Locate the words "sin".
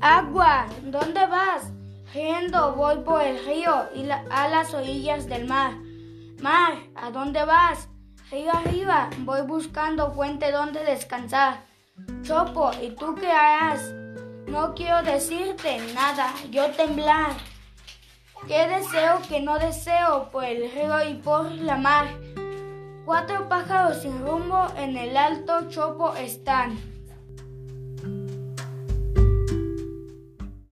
24.02-24.24